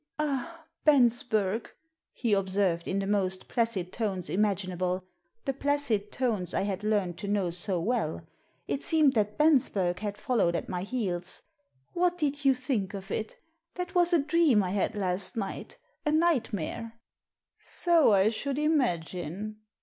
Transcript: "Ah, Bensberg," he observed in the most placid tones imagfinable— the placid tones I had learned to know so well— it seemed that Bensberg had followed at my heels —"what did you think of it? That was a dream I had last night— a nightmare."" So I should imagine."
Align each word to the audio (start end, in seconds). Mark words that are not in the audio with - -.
"Ah, 0.17 0.65
Bensberg," 0.83 1.69
he 2.11 2.33
observed 2.33 2.87
in 2.87 2.97
the 2.97 3.05
most 3.05 3.47
placid 3.47 3.93
tones 3.93 4.29
imagfinable— 4.31 5.03
the 5.45 5.53
placid 5.53 6.11
tones 6.11 6.55
I 6.55 6.63
had 6.63 6.83
learned 6.83 7.19
to 7.19 7.27
know 7.27 7.51
so 7.51 7.79
well— 7.79 8.25
it 8.67 8.81
seemed 8.81 9.13
that 9.13 9.37
Bensberg 9.37 9.99
had 9.99 10.17
followed 10.17 10.55
at 10.55 10.67
my 10.67 10.81
heels 10.81 11.43
—"what 11.93 12.17
did 12.17 12.43
you 12.43 12.55
think 12.55 12.95
of 12.95 13.11
it? 13.11 13.37
That 13.75 13.93
was 13.93 14.11
a 14.11 14.17
dream 14.17 14.63
I 14.63 14.71
had 14.71 14.95
last 14.95 15.37
night— 15.37 15.77
a 16.07 16.11
nightmare."" 16.11 16.97
So 17.59 18.11
I 18.11 18.29
should 18.29 18.57
imagine." 18.57 19.57